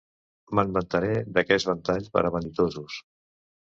[0.59, 2.97] Me'n vantaré, d'aquest ventall per a vanitosos.